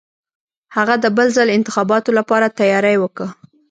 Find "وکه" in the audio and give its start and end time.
2.99-3.27